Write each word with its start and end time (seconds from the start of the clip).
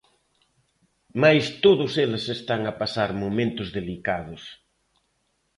Mais 1.21 1.45
todos 1.63 1.91
eles 2.03 2.23
están 2.37 2.61
a 2.65 2.73
pasar 2.81 3.09
momentos 3.23 3.67
delicados. 3.79 4.43